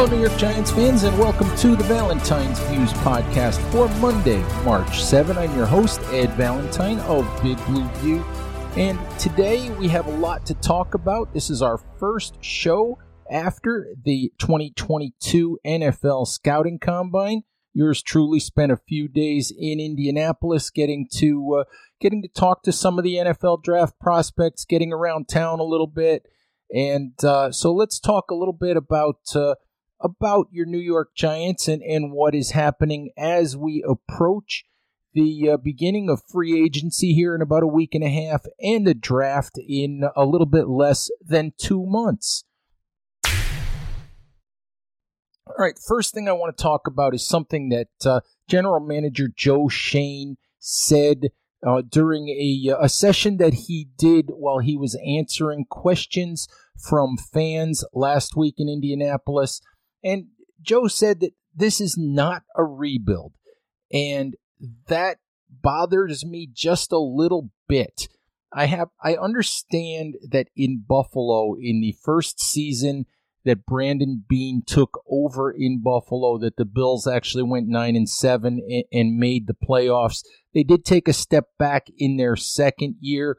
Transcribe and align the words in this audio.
Hello, 0.00 0.16
New 0.16 0.26
York 0.26 0.38
Giants 0.38 0.70
fans, 0.70 1.02
and 1.02 1.18
welcome 1.18 1.54
to 1.58 1.76
the 1.76 1.84
Valentine's 1.84 2.58
Views 2.60 2.90
podcast 2.94 3.58
for 3.70 3.86
Monday, 4.00 4.38
March 4.64 5.04
7. 5.04 5.36
I'm 5.36 5.54
your 5.54 5.66
host, 5.66 6.00
Ed 6.04 6.30
Valentine 6.38 7.00
of 7.00 7.26
Big 7.42 7.62
Blue 7.66 7.86
View, 7.96 8.24
and 8.76 8.98
today 9.20 9.68
we 9.72 9.88
have 9.88 10.06
a 10.06 10.16
lot 10.16 10.46
to 10.46 10.54
talk 10.54 10.94
about. 10.94 11.34
This 11.34 11.50
is 11.50 11.60
our 11.60 11.76
first 11.98 12.42
show 12.42 12.98
after 13.30 13.94
the 14.02 14.32
2022 14.38 15.58
NFL 15.66 16.26
Scouting 16.28 16.78
Combine. 16.78 17.42
Yours 17.74 18.02
truly 18.02 18.40
spent 18.40 18.72
a 18.72 18.78
few 18.78 19.06
days 19.06 19.52
in 19.54 19.80
Indianapolis 19.80 20.70
getting 20.70 21.08
to 21.16 21.56
uh, 21.60 21.64
getting 22.00 22.22
to 22.22 22.28
talk 22.28 22.62
to 22.62 22.72
some 22.72 22.96
of 22.96 23.04
the 23.04 23.16
NFL 23.16 23.62
draft 23.62 24.00
prospects, 24.00 24.64
getting 24.64 24.94
around 24.94 25.28
town 25.28 25.60
a 25.60 25.62
little 25.62 25.86
bit, 25.86 26.24
and 26.74 27.22
uh, 27.22 27.52
so 27.52 27.70
let's 27.70 28.00
talk 28.00 28.30
a 28.30 28.34
little 28.34 28.56
bit 28.58 28.78
about. 28.78 29.18
Uh, 29.34 29.56
about 30.00 30.48
your 30.50 30.66
New 30.66 30.78
York 30.78 31.14
Giants 31.14 31.68
and, 31.68 31.82
and 31.82 32.12
what 32.12 32.34
is 32.34 32.52
happening 32.52 33.10
as 33.16 33.56
we 33.56 33.84
approach 33.86 34.64
the 35.12 35.50
uh, 35.50 35.56
beginning 35.56 36.08
of 36.08 36.22
free 36.30 36.62
agency 36.64 37.12
here 37.14 37.34
in 37.34 37.42
about 37.42 37.62
a 37.62 37.68
week 37.68 37.94
and 37.94 38.04
a 38.04 38.08
half 38.08 38.46
and 38.60 38.86
the 38.86 38.94
draft 38.94 39.58
in 39.58 40.04
a 40.14 40.24
little 40.24 40.46
bit 40.46 40.68
less 40.68 41.10
than 41.20 41.52
two 41.58 41.84
months. 41.84 42.44
All 45.46 45.56
right, 45.58 45.78
first 45.78 46.14
thing 46.14 46.28
I 46.28 46.32
want 46.32 46.56
to 46.56 46.62
talk 46.62 46.86
about 46.86 47.12
is 47.12 47.26
something 47.26 47.70
that 47.70 47.88
uh, 48.06 48.20
General 48.46 48.78
Manager 48.78 49.28
Joe 49.34 49.68
Schoen 49.68 50.36
said 50.60 51.30
uh, 51.66 51.82
during 51.88 52.28
a, 52.28 52.76
a 52.80 52.88
session 52.88 53.38
that 53.38 53.54
he 53.54 53.88
did 53.98 54.30
while 54.30 54.60
he 54.60 54.76
was 54.76 54.96
answering 55.04 55.64
questions 55.68 56.46
from 56.78 57.16
fans 57.16 57.84
last 57.92 58.36
week 58.36 58.54
in 58.58 58.68
Indianapolis. 58.68 59.60
And 60.02 60.26
Joe 60.62 60.88
said 60.88 61.20
that 61.20 61.32
this 61.54 61.80
is 61.80 61.96
not 61.98 62.42
a 62.56 62.64
rebuild. 62.64 63.32
And 63.92 64.36
that 64.88 65.18
bothers 65.48 66.24
me 66.24 66.48
just 66.52 66.92
a 66.92 66.98
little 66.98 67.50
bit. 67.68 68.08
I 68.52 68.66
have 68.66 68.88
I 69.02 69.14
understand 69.14 70.16
that 70.30 70.48
in 70.56 70.84
Buffalo 70.86 71.54
in 71.54 71.80
the 71.80 71.96
first 72.02 72.40
season 72.40 73.06
that 73.44 73.64
Brandon 73.64 74.22
Beane 74.28 74.62
took 74.66 75.02
over 75.08 75.50
in 75.50 75.82
Buffalo 75.82 76.36
that 76.38 76.56
the 76.56 76.64
Bills 76.64 77.06
actually 77.06 77.44
went 77.44 77.68
9 77.68 77.96
and 77.96 78.08
7 78.08 78.60
and, 78.68 78.84
and 78.92 79.16
made 79.16 79.46
the 79.46 79.54
playoffs. 79.54 80.22
They 80.52 80.62
did 80.62 80.84
take 80.84 81.08
a 81.08 81.14
step 81.14 81.46
back 81.58 81.86
in 81.96 82.16
their 82.16 82.36
second 82.36 82.96
year. 83.00 83.36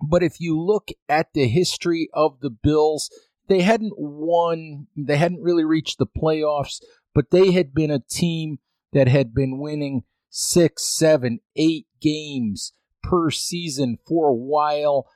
But 0.00 0.22
if 0.22 0.40
you 0.40 0.60
look 0.60 0.88
at 1.08 1.32
the 1.34 1.46
history 1.46 2.08
of 2.12 2.40
the 2.40 2.50
Bills, 2.50 3.10
they 3.48 3.62
hadn't 3.62 3.94
won, 3.96 4.86
they 4.96 5.16
hadn't 5.16 5.42
really 5.42 5.64
reached 5.64 5.98
the 5.98 6.06
playoffs, 6.06 6.80
but 7.14 7.30
they 7.30 7.52
had 7.52 7.74
been 7.74 7.90
a 7.90 8.02
team 8.10 8.58
that 8.92 9.08
had 9.08 9.34
been 9.34 9.58
winning 9.58 10.02
six, 10.30 10.84
seven, 10.84 11.40
eight 11.56 11.86
games 12.00 12.72
per 13.02 13.30
season 13.30 13.98
for 14.06 14.28
a 14.28 14.34
while. 14.34 15.06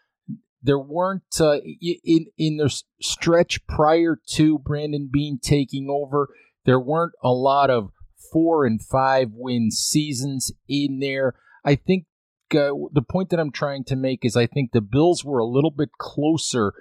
There 0.62 0.78
weren't 0.78 1.22
uh, 1.40 1.58
in 1.80 2.26
in 2.36 2.58
the 2.58 2.82
stretch 3.00 3.66
prior 3.66 4.18
to 4.32 4.58
Brandon 4.58 5.08
Beane 5.10 5.38
taking 5.42 5.88
over. 5.90 6.28
There 6.66 6.80
weren't 6.80 7.14
a 7.22 7.30
lot 7.30 7.70
of 7.70 7.90
four 8.32 8.64
and 8.64 8.80
five 8.82 9.30
win 9.32 9.70
seasons 9.70 10.52
in 10.68 10.98
there. 11.00 11.34
I 11.64 11.74
think 11.74 12.04
uh, 12.52 12.72
the 12.92 13.04
point 13.08 13.30
that 13.30 13.40
I'm 13.40 13.52
trying 13.52 13.84
to 13.84 13.96
make 13.96 14.24
is 14.24 14.36
I 14.36 14.46
think 14.46 14.72
the 14.72 14.80
Bills 14.80 15.24
were 15.24 15.38
a 15.38 15.46
little 15.46 15.70
bit 15.70 15.90
closer 15.98 16.72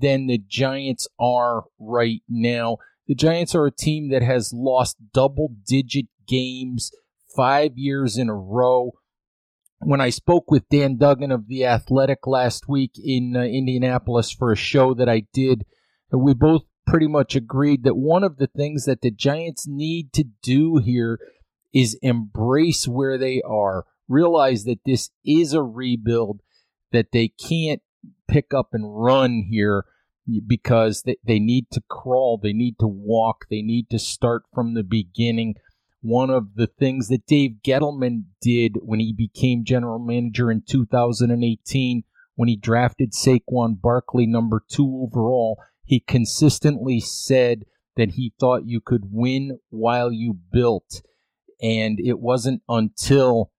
than 0.00 0.26
the 0.26 0.38
Giants 0.38 1.06
are 1.18 1.64
right 1.78 2.22
now. 2.28 2.78
The 3.06 3.14
Giants 3.14 3.54
are 3.54 3.66
a 3.66 3.72
team 3.72 4.10
that 4.10 4.22
has 4.22 4.52
lost 4.52 4.96
double 5.12 5.52
digit 5.66 6.06
games 6.26 6.92
five 7.36 7.72
years 7.76 8.16
in 8.16 8.28
a 8.28 8.34
row. 8.34 8.92
When 9.80 10.00
I 10.00 10.10
spoke 10.10 10.50
with 10.50 10.68
Dan 10.68 10.96
Duggan 10.96 11.32
of 11.32 11.48
The 11.48 11.64
Athletic 11.64 12.26
last 12.26 12.68
week 12.68 12.92
in 13.02 13.34
uh, 13.36 13.40
Indianapolis 13.40 14.30
for 14.30 14.52
a 14.52 14.56
show 14.56 14.94
that 14.94 15.08
I 15.08 15.26
did, 15.32 15.64
we 16.12 16.34
both 16.34 16.62
pretty 16.86 17.06
much 17.06 17.34
agreed 17.36 17.84
that 17.84 17.96
one 17.96 18.24
of 18.24 18.36
the 18.36 18.48
things 18.48 18.84
that 18.84 19.00
the 19.00 19.10
Giants 19.10 19.66
need 19.66 20.12
to 20.12 20.24
do 20.42 20.76
here 20.76 21.18
is 21.72 21.98
embrace 22.02 22.86
where 22.88 23.16
they 23.16 23.40
are, 23.42 23.84
realize 24.08 24.64
that 24.64 24.80
this 24.84 25.10
is 25.24 25.52
a 25.52 25.62
rebuild, 25.62 26.40
that 26.92 27.12
they 27.12 27.28
can't 27.28 27.80
pick 28.28 28.54
up 28.54 28.68
and 28.72 29.02
run 29.02 29.46
here 29.50 29.84
because 30.46 31.02
they, 31.02 31.16
they 31.24 31.38
need 31.38 31.70
to 31.72 31.82
crawl, 31.88 32.38
they 32.38 32.52
need 32.52 32.78
to 32.78 32.86
walk, 32.86 33.46
they 33.50 33.62
need 33.62 33.90
to 33.90 33.98
start 33.98 34.42
from 34.54 34.74
the 34.74 34.84
beginning. 34.84 35.54
One 36.02 36.30
of 36.30 36.54
the 36.54 36.66
things 36.66 37.08
that 37.08 37.26
Dave 37.26 37.56
Gettleman 37.64 38.24
did 38.40 38.76
when 38.82 39.00
he 39.00 39.12
became 39.12 39.64
general 39.64 39.98
manager 39.98 40.50
in 40.50 40.62
2018, 40.66 42.04
when 42.36 42.48
he 42.48 42.56
drafted 42.56 43.12
Saquon 43.12 43.80
Barkley 43.80 44.26
number 44.26 44.62
two 44.66 45.06
overall, 45.06 45.58
he 45.84 46.00
consistently 46.00 47.00
said 47.00 47.64
that 47.96 48.12
he 48.12 48.32
thought 48.38 48.66
you 48.66 48.80
could 48.80 49.08
win 49.10 49.58
while 49.68 50.10
you 50.12 50.32
built. 50.32 51.02
And 51.60 51.98
it 52.00 52.18
wasn't 52.20 52.62
until 52.68 53.50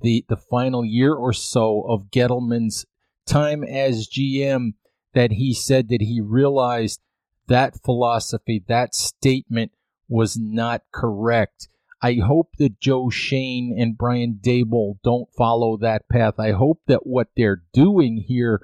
the 0.00 0.24
the 0.28 0.36
final 0.36 0.84
year 0.84 1.14
or 1.14 1.32
so 1.32 1.82
of 1.88 2.10
Gettleman's 2.10 2.84
time 3.28 3.62
as 3.62 4.08
GM 4.08 4.74
that 5.14 5.32
he 5.32 5.54
said 5.54 5.88
that 5.88 6.02
he 6.02 6.20
realized 6.20 7.00
that 7.48 7.82
philosophy, 7.84 8.62
that 8.68 8.94
statement 8.94 9.72
was 10.08 10.36
not 10.36 10.82
correct. 10.92 11.68
I 12.00 12.14
hope 12.14 12.50
that 12.58 12.80
Joe 12.80 13.10
Schoen 13.10 13.74
and 13.76 13.98
Brian 13.98 14.38
Daboll 14.40 14.98
don't 15.02 15.28
follow 15.36 15.76
that 15.78 16.08
path. 16.08 16.34
I 16.38 16.52
hope 16.52 16.80
that 16.86 17.06
what 17.06 17.28
they're 17.36 17.62
doing 17.72 18.24
here 18.28 18.60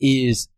is 0.00 0.48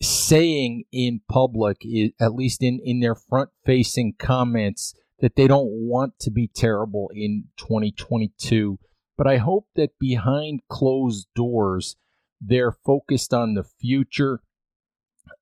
saying 0.00 0.84
in 0.92 1.20
public, 1.28 1.82
at 2.20 2.34
least 2.34 2.62
in, 2.62 2.80
in 2.84 3.00
their 3.00 3.14
front 3.14 3.50
facing 3.66 4.14
comments, 4.18 4.94
that 5.20 5.36
they 5.36 5.46
don't 5.46 5.68
want 5.70 6.18
to 6.20 6.30
be 6.30 6.46
terrible 6.46 7.10
in 7.14 7.44
2022. 7.56 8.78
But 9.18 9.26
I 9.26 9.36
hope 9.36 9.66
that 9.76 9.98
behind 9.98 10.60
closed 10.68 11.26
doors, 11.34 11.96
they're 12.40 12.72
focused 12.72 13.34
on 13.34 13.54
the 13.54 13.64
future, 13.64 14.40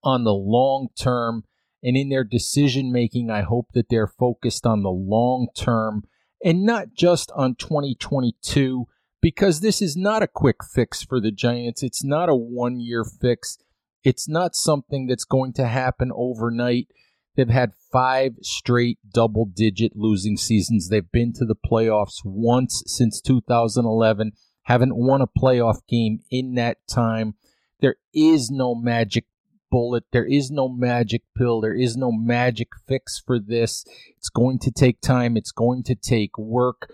on 0.02 0.24
the 0.24 0.34
long 0.34 0.88
term, 0.98 1.44
and 1.82 1.96
in 1.96 2.08
their 2.08 2.24
decision 2.24 2.92
making, 2.92 3.30
I 3.30 3.42
hope 3.42 3.68
that 3.74 3.88
they're 3.88 4.08
focused 4.08 4.66
on 4.66 4.82
the 4.82 4.90
long 4.90 5.48
term 5.56 6.04
and 6.44 6.64
not 6.64 6.94
just 6.96 7.30
on 7.34 7.54
2022 7.54 8.86
because 9.20 9.60
this 9.60 9.82
is 9.82 9.96
not 9.96 10.22
a 10.22 10.28
quick 10.28 10.56
fix 10.64 11.02
for 11.02 11.20
the 11.20 11.32
Giants. 11.32 11.82
It's 11.82 12.04
not 12.04 12.28
a 12.28 12.34
one 12.34 12.80
year 12.80 13.04
fix. 13.04 13.58
It's 14.04 14.28
not 14.28 14.54
something 14.54 15.06
that's 15.06 15.24
going 15.24 15.52
to 15.54 15.66
happen 15.66 16.10
overnight. 16.14 16.88
They've 17.36 17.48
had 17.48 17.72
five 17.92 18.32
straight 18.42 18.98
double 19.12 19.46
digit 19.46 19.92
losing 19.94 20.36
seasons. 20.36 20.88
They've 20.88 21.10
been 21.10 21.32
to 21.34 21.44
the 21.44 21.56
playoffs 21.56 22.24
once 22.24 22.82
since 22.86 23.20
2011 23.20 24.32
haven't 24.68 24.94
won 24.94 25.22
a 25.22 25.26
playoff 25.26 25.78
game 25.88 26.20
in 26.30 26.54
that 26.56 26.76
time. 26.86 27.34
There 27.80 27.96
is 28.12 28.50
no 28.50 28.74
magic 28.74 29.24
bullet. 29.70 30.04
There 30.12 30.26
is 30.26 30.50
no 30.50 30.68
magic 30.68 31.22
pill. 31.34 31.62
There 31.62 31.74
is 31.74 31.96
no 31.96 32.12
magic 32.12 32.68
fix 32.86 33.18
for 33.18 33.38
this. 33.38 33.86
It's 34.18 34.28
going 34.28 34.58
to 34.60 34.70
take 34.70 35.00
time. 35.00 35.38
It's 35.38 35.52
going 35.52 35.84
to 35.84 35.94
take 35.94 36.36
work. 36.36 36.92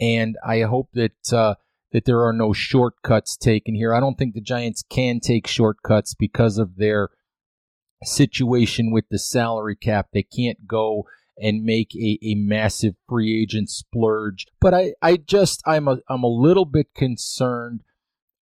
And 0.00 0.36
I 0.46 0.60
hope 0.60 0.90
that 0.92 1.32
uh, 1.32 1.56
that 1.90 2.04
there 2.04 2.24
are 2.24 2.32
no 2.32 2.52
shortcuts 2.52 3.36
taken 3.36 3.74
here. 3.74 3.92
I 3.92 3.98
don't 3.98 4.16
think 4.16 4.34
the 4.34 4.40
Giants 4.40 4.84
can 4.88 5.18
take 5.18 5.48
shortcuts 5.48 6.14
because 6.14 6.56
of 6.56 6.76
their 6.76 7.08
situation 8.04 8.92
with 8.92 9.06
the 9.10 9.18
salary 9.18 9.74
cap. 9.74 10.10
They 10.12 10.22
can't 10.22 10.68
go 10.68 11.08
and 11.40 11.64
make 11.64 11.94
a, 11.94 12.18
a 12.22 12.34
massive 12.34 12.94
free 13.08 13.40
agent 13.42 13.70
splurge. 13.70 14.46
But 14.60 14.74
I, 14.74 14.94
I 15.02 15.16
just 15.16 15.62
I'm 15.66 15.88
a 15.88 15.98
I'm 16.08 16.22
a 16.22 16.28
little 16.28 16.64
bit 16.64 16.94
concerned 16.94 17.82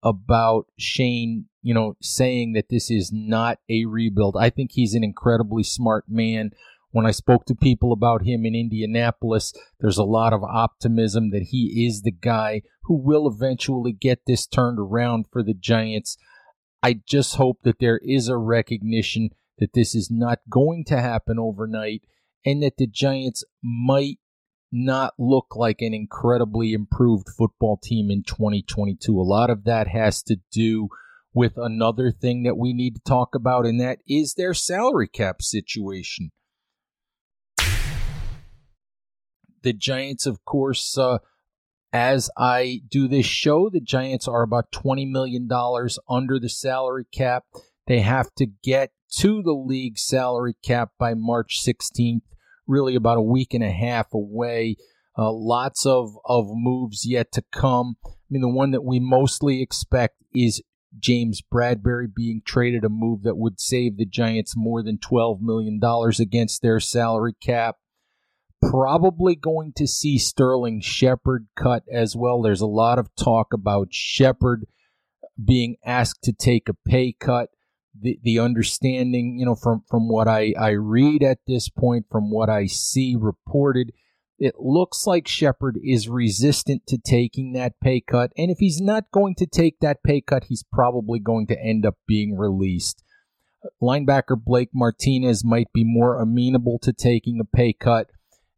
about 0.03 0.67
Schoen, 0.79 1.47
you 1.62 1.75
know, 1.75 1.97
saying 2.00 2.53
that 2.55 2.69
this 2.69 2.91
is 2.91 3.12
not 3.12 3.59
a 3.71 3.85
rebuild. 3.87 4.37
I 4.37 4.50
think 4.50 4.73
he's 4.73 4.94
an 4.94 5.05
incredibly 5.05 5.62
smart 5.62 6.05
man. 6.09 6.50
When 6.91 7.06
I 7.06 7.12
spoke 7.12 7.47
to 7.47 7.55
people 7.55 7.93
about 7.93 8.27
him 8.27 8.44
in 8.44 8.55
Indianapolis, 8.55 9.55
there's 9.81 9.97
a 9.97 10.05
lot 10.05 10.35
of 10.35 10.43
optimism 10.43 11.31
that 11.31 11.44
he 11.44 11.87
is 11.87 12.03
the 12.03 12.11
guy 12.11 12.62
who 12.83 12.97
will 12.97 13.27
eventually 13.27 13.93
get 13.93 14.27
this 14.27 14.47
turned 14.47 14.79
around 14.79 15.27
for 15.33 15.43
the 15.43 15.55
Giants. 15.55 16.19
I 16.83 17.00
just 17.06 17.37
hope 17.37 17.61
that 17.62 17.79
there 17.79 17.99
is 18.03 18.29
a 18.29 18.37
recognition 18.37 19.31
that 19.59 19.73
this 19.73 19.94
is 19.94 20.11
not 20.11 20.41
going 20.50 20.85
to 20.87 21.00
happen 21.00 21.39
overnight 21.39 22.03
and 22.44 22.62
that 22.62 22.77
the 22.77 22.87
Giants 22.87 23.44
might 23.62 24.19
not 24.73 25.12
look 25.19 25.55
like 25.55 25.83
an 25.83 25.93
incredibly 25.93 26.73
improved 26.73 27.29
football 27.29 27.79
team 27.83 28.11
in 28.11 28.23
2022. 28.23 29.19
A 29.19 29.21
lot 29.21 29.50
of 29.50 29.65
that 29.65 29.89
has 29.89 30.23
to 30.25 30.37
do 30.50 30.89
with 31.35 31.56
another 31.56 32.11
thing 32.11 32.43
that 32.43 32.56
we 32.56 32.73
need 32.73 32.94
to 32.94 33.00
talk 33.06 33.35
about, 33.35 33.67
and 33.67 33.81
that 33.81 33.99
is 34.09 34.35
their 34.35 34.55
salary 34.55 35.09
cap 35.09 35.43
situation. 35.43 36.31
The 39.62 39.73
Giants, 39.73 40.27
of 40.27 40.44
course, 40.44 40.99
uh, 40.99 41.19
as 41.93 42.31
I 42.37 42.81
do 42.89 43.06
this 43.06 43.27
show, 43.27 43.69
the 43.69 43.81
Giants 43.81 44.27
are 44.27 44.43
about 44.43 44.73
$20 44.73 45.09
million 45.11 45.49
under 46.09 46.39
the 46.41 46.49
salary 46.49 47.05
cap. 47.12 47.44
They 47.87 48.00
have 48.00 48.35
to 48.37 48.47
get 48.47 48.91
to 49.19 49.43
the 49.43 49.53
league 49.53 49.99
salary 49.99 50.55
cap 50.64 50.91
by 50.99 51.14
March 51.14 51.61
16th, 51.64 52.23
really 52.67 52.94
about 52.94 53.19
a 53.19 53.23
week 53.23 53.55
and 53.55 53.64
a 53.64 53.70
half 53.70 54.12
away. 54.14 54.76
Uh, 55.17 55.31
lots 55.31 55.85
of, 55.85 56.17
of 56.25 56.47
moves 56.49 57.05
yet 57.05 57.31
to 57.32 57.43
come. 57.53 57.97
I 58.05 58.11
mean, 58.31 58.41
the 58.41 58.49
one 58.49 58.70
that 58.70 58.85
we 58.85 58.99
mostly 58.99 59.61
expect 59.61 60.17
is 60.35 60.62
James 60.99 61.43
Bradberry 61.43 62.06
being 62.14 62.43
traded, 62.44 62.85
a 62.85 62.88
move 62.88 63.23
that 63.23 63.37
would 63.37 63.61
save 63.61 63.97
the 63.97 64.06
Giants 64.06 64.55
more 64.56 64.82
than 64.82 64.99
$12 64.99 65.41
million 65.41 65.81
against 66.19 66.62
their 66.62 66.81
salary 66.81 67.35
cap. 67.43 67.76
Probably 68.62 69.35
going 69.35 69.73
to 69.76 69.87
see 69.87 70.19
Sterling 70.19 70.81
Shepard 70.81 71.49
cut 71.56 71.82
as 71.93 72.15
well. 72.17 72.41
There's 72.41 72.61
a 72.61 72.67
lot 72.67 72.99
of 72.99 73.15
talk 73.17 73.53
about 73.53 73.88
Shepard 73.91 74.67
being 75.43 75.76
asked 75.85 76.23
to 76.23 76.32
take 76.32 76.69
a 76.69 76.75
pay 76.75 77.12
cut 77.19 77.49
the 77.99 78.19
the 78.23 78.39
understanding, 78.39 79.37
you 79.39 79.47
know, 79.47 79.55
from 79.55 79.83
from 79.89 80.09
what 80.09 80.29
I 80.29 80.55
I 80.59 80.71
read 80.71 81.23
at 81.23 81.39
this 81.47 81.69
point, 81.69 82.06
from 82.11 82.31
what 82.31 82.49
I 82.49 82.67
see 82.67 83.17
reported, 83.19 83.93
it 84.39 84.55
looks 84.59 85.06
like 85.06 85.29
Shepard 85.29 85.79
is 85.83 86.09
resistant 86.09 86.87
to 86.89 86.99
taking 86.99 87.53
that 87.53 87.81
pay 87.81 88.00
cut, 88.00 88.33
and 88.37 88.50
if 88.50 88.59
he's 88.59 88.81
not 88.81 89.11
going 89.12 89.35
to 89.37 89.47
take 89.47 89.81
that 89.81 90.03
pay 90.03 90.21
cut, 90.21 90.44
he's 90.44 90.65
probably 90.73 91.19
going 91.19 91.47
to 91.49 91.61
end 91.61 91.85
up 91.85 91.97
being 92.06 92.37
released. 92.37 93.05
Linebacker 93.81 94.43
Blake 94.43 94.71
Martinez 94.75 95.44
might 95.44 95.73
be 95.73 95.85
more 95.85 96.21
amenable 96.21 96.79
to 96.81 96.93
taking 96.93 97.41
a 97.41 97.56
pay 97.56 97.73
cut, 97.73 98.09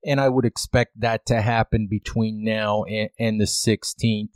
and 0.05 0.21
I 0.21 0.29
would 0.29 0.45
expect 0.45 1.01
that 1.01 1.27
to 1.27 1.43
happen 1.43 1.89
between 1.91 2.45
now 2.45 2.85
and, 2.85 3.11
and 3.19 3.41
the 3.41 3.45
16th. 3.45 4.31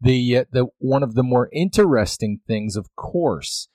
The 0.00 0.38
uh, 0.38 0.44
the 0.52 0.66
one 0.78 1.02
of 1.02 1.14
the 1.14 1.22
more 1.22 1.48
interesting 1.52 2.40
things, 2.46 2.76
of 2.76 2.94
course, 2.94 3.68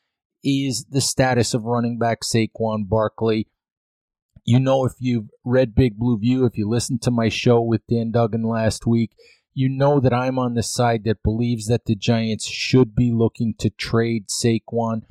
is 0.43 0.85
the 0.89 1.01
status 1.01 1.53
of 1.53 1.63
running 1.63 1.97
back 1.97 2.21
Saquon 2.21 2.87
Barkley. 2.87 3.47
You 4.43 4.59
know, 4.59 4.85
if 4.85 4.93
you've 4.99 5.29
read 5.43 5.75
Big 5.75 5.97
Blue 5.97 6.17
View, 6.17 6.45
if 6.45 6.57
you 6.57 6.67
listened 6.67 7.01
to 7.03 7.11
my 7.11 7.29
show 7.29 7.61
with 7.61 7.85
Dan 7.87 8.11
Duggan 8.11 8.43
last 8.43 8.87
week, 8.87 9.11
you 9.53 9.69
know 9.69 9.99
that 9.99 10.13
I'm 10.13 10.39
on 10.39 10.53
the 10.53 10.63
side 10.63 11.03
that 11.03 11.23
believes 11.23 11.67
that 11.67 11.85
the 11.85 11.95
Giants 11.95 12.45
should 12.45 12.95
be 12.95 13.11
looking 13.11 13.53
to 13.59 13.69
trade 13.69 14.27
Saquon. 14.29 15.01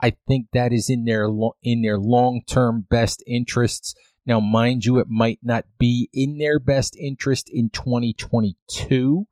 I 0.00 0.14
think 0.26 0.46
that 0.52 0.72
is 0.72 0.88
in 0.88 1.04
their 1.04 1.28
in 1.62 1.82
their 1.82 1.98
long-term 1.98 2.86
best 2.88 3.22
interests. 3.26 3.94
Now, 4.24 4.40
mind 4.40 4.84
you, 4.84 4.98
it 4.98 5.08
might 5.08 5.40
not 5.42 5.66
be 5.78 6.08
in 6.12 6.38
their 6.38 6.58
best 6.58 6.96
interest 6.96 7.50
in 7.52 7.70
2022 7.70 9.26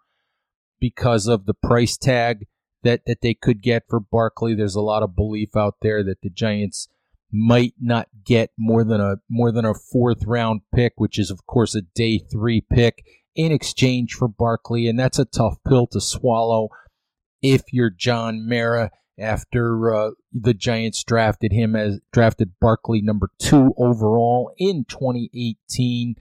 because 0.80 1.26
of 1.26 1.46
the 1.46 1.54
price 1.54 1.96
tag 1.96 2.46
that 2.82 3.02
that 3.06 3.20
they 3.20 3.34
could 3.34 3.62
get 3.62 3.84
for 3.88 4.00
Barkley. 4.00 4.54
There's 4.54 4.74
a 4.74 4.80
lot 4.80 5.02
of 5.02 5.16
belief 5.16 5.56
out 5.56 5.76
there 5.82 6.02
that 6.04 6.22
the 6.22 6.30
Giants 6.30 6.88
might 7.30 7.74
not 7.80 8.08
get 8.24 8.50
more 8.58 8.84
than 8.84 9.00
a 9.00 9.16
more 9.28 9.52
than 9.52 9.64
a 9.64 9.74
fourth 9.74 10.24
round 10.24 10.62
pick, 10.74 10.94
which 10.96 11.18
is 11.18 11.30
of 11.30 11.46
course 11.46 11.74
a 11.74 11.82
day 11.82 12.18
three 12.18 12.60
pick 12.60 13.04
in 13.34 13.52
exchange 13.52 14.14
for 14.14 14.28
Barkley, 14.28 14.88
and 14.88 14.98
that's 14.98 15.18
a 15.18 15.24
tough 15.24 15.56
pill 15.66 15.86
to 15.88 16.00
swallow 16.00 16.68
if 17.42 17.62
you're 17.72 17.90
John 17.90 18.48
Mara 18.48 18.90
after 19.18 19.94
uh, 19.94 20.10
the 20.32 20.54
Giants 20.54 21.02
drafted 21.04 21.52
him 21.52 21.74
as 21.74 22.00
drafted 22.12 22.52
Barkley 22.60 23.00
number 23.02 23.30
two 23.38 23.74
overall 23.76 24.52
in 24.58 24.84
2018 24.88 26.16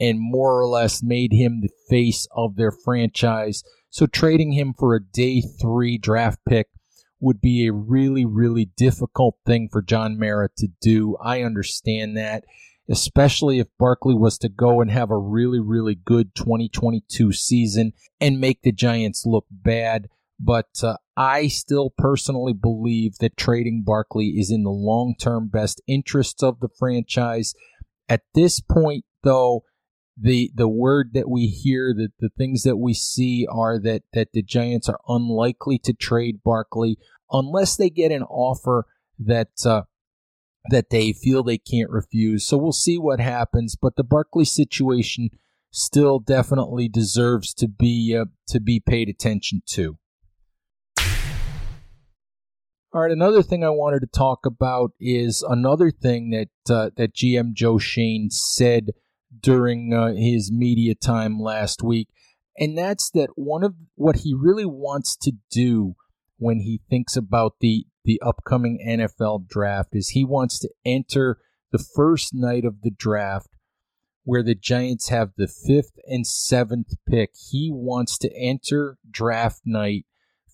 and 0.00 0.18
more 0.20 0.60
or 0.60 0.66
less 0.66 1.02
made 1.02 1.32
him 1.32 1.60
the 1.60 1.70
face 1.88 2.26
of 2.32 2.56
their 2.56 2.70
franchise 2.70 3.64
so 3.90 4.06
trading 4.06 4.52
him 4.52 4.74
for 4.78 4.94
a 4.94 5.02
day 5.02 5.40
three 5.40 5.98
draft 5.98 6.40
pick 6.48 6.68
would 7.20 7.40
be 7.40 7.66
a 7.66 7.72
really, 7.72 8.24
really 8.24 8.70
difficult 8.76 9.36
thing 9.44 9.68
for 9.70 9.82
John 9.82 10.18
Mara 10.18 10.48
to 10.58 10.68
do. 10.80 11.16
I 11.22 11.42
understand 11.42 12.16
that, 12.16 12.44
especially 12.88 13.58
if 13.58 13.66
Barkley 13.78 14.14
was 14.14 14.38
to 14.38 14.48
go 14.48 14.80
and 14.80 14.90
have 14.90 15.10
a 15.10 15.18
really, 15.18 15.60
really 15.60 15.94
good 15.96 16.34
2022 16.34 17.32
season 17.32 17.92
and 18.20 18.40
make 18.40 18.62
the 18.62 18.72
Giants 18.72 19.24
look 19.26 19.46
bad. 19.50 20.08
But 20.40 20.68
uh, 20.84 20.96
I 21.16 21.48
still 21.48 21.92
personally 21.98 22.52
believe 22.52 23.18
that 23.18 23.36
trading 23.36 23.82
Barkley 23.84 24.34
is 24.38 24.52
in 24.52 24.62
the 24.62 24.70
long 24.70 25.16
term 25.18 25.48
best 25.48 25.80
interests 25.88 26.42
of 26.42 26.60
the 26.60 26.68
franchise. 26.78 27.54
At 28.08 28.22
this 28.34 28.60
point, 28.60 29.04
though, 29.24 29.64
the 30.20 30.50
the 30.54 30.68
word 30.68 31.10
that 31.14 31.28
we 31.28 31.46
hear, 31.46 31.94
that 31.94 32.12
the 32.18 32.30
things 32.36 32.62
that 32.62 32.76
we 32.76 32.94
see 32.94 33.46
are 33.50 33.78
that 33.80 34.02
that 34.12 34.32
the 34.32 34.42
Giants 34.42 34.88
are 34.88 35.00
unlikely 35.08 35.78
to 35.80 35.92
trade 35.92 36.42
Barkley 36.44 36.98
unless 37.30 37.76
they 37.76 37.90
get 37.90 38.12
an 38.12 38.22
offer 38.24 38.86
that 39.18 39.48
uh, 39.64 39.82
that 40.70 40.90
they 40.90 41.12
feel 41.12 41.42
they 41.42 41.58
can't 41.58 41.90
refuse. 41.90 42.46
So 42.46 42.56
we'll 42.56 42.72
see 42.72 42.98
what 42.98 43.20
happens. 43.20 43.76
But 43.80 43.96
the 43.96 44.04
Barkley 44.04 44.44
situation 44.44 45.30
still 45.70 46.18
definitely 46.18 46.88
deserves 46.88 47.54
to 47.54 47.68
be 47.68 48.16
uh, 48.18 48.26
to 48.48 48.60
be 48.60 48.80
paid 48.80 49.08
attention 49.08 49.62
to. 49.66 49.98
All 52.90 53.02
right, 53.02 53.12
another 53.12 53.42
thing 53.42 53.62
I 53.62 53.70
wanted 53.70 54.00
to 54.00 54.06
talk 54.06 54.46
about 54.46 54.92
is 54.98 55.44
another 55.46 55.90
thing 55.90 56.30
that 56.30 56.74
uh, 56.74 56.90
that 56.96 57.14
GM 57.14 57.52
Joe 57.52 57.78
Schoen 57.78 58.30
said 58.30 58.92
during 59.40 59.92
uh, 59.92 60.12
his 60.14 60.50
media 60.52 60.94
time 60.94 61.38
last 61.40 61.82
week, 61.82 62.08
and 62.56 62.76
that's 62.76 63.10
that 63.10 63.30
one 63.34 63.62
of 63.62 63.74
what 63.94 64.16
he 64.16 64.34
really 64.34 64.66
wants 64.66 65.16
to 65.16 65.32
do 65.50 65.94
when 66.38 66.60
he 66.60 66.80
thinks 66.88 67.16
about 67.16 67.54
the 67.60 67.86
the 68.04 68.20
upcoming 68.24 68.78
NFL 68.88 69.48
draft 69.48 69.90
is 69.92 70.10
he 70.10 70.24
wants 70.24 70.58
to 70.60 70.70
enter 70.84 71.38
the 71.72 71.84
first 71.94 72.32
night 72.32 72.64
of 72.64 72.80
the 72.82 72.90
draft 72.90 73.48
where 74.24 74.42
the 74.42 74.54
Giants 74.54 75.08
have 75.08 75.30
the 75.36 75.48
fifth 75.48 75.92
and 76.06 76.26
seventh 76.26 76.94
pick. 77.08 77.30
He 77.50 77.70
wants 77.72 78.16
to 78.18 78.30
enter 78.34 78.98
draft 79.10 79.60
night 79.64 80.06